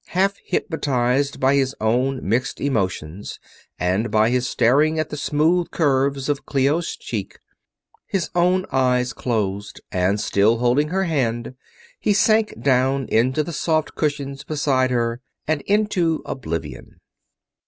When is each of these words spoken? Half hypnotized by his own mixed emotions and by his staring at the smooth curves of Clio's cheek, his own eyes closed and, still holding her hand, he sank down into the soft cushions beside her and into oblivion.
Half 0.07 0.37
hypnotized 0.43 1.39
by 1.39 1.53
his 1.53 1.75
own 1.79 2.27
mixed 2.27 2.59
emotions 2.59 3.37
and 3.77 4.09
by 4.09 4.31
his 4.31 4.49
staring 4.49 4.97
at 4.97 5.11
the 5.11 5.15
smooth 5.15 5.69
curves 5.69 6.27
of 6.27 6.43
Clio's 6.47 6.95
cheek, 6.95 7.37
his 8.07 8.31
own 8.33 8.65
eyes 8.71 9.13
closed 9.13 9.79
and, 9.91 10.19
still 10.19 10.57
holding 10.57 10.87
her 10.87 11.03
hand, 11.03 11.53
he 11.99 12.13
sank 12.13 12.59
down 12.59 13.05
into 13.09 13.43
the 13.43 13.53
soft 13.53 13.93
cushions 13.93 14.43
beside 14.43 14.89
her 14.89 15.21
and 15.47 15.61
into 15.67 16.23
oblivion. 16.25 16.95